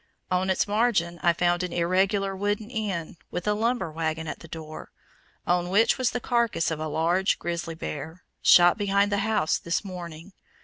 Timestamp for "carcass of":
6.19-6.79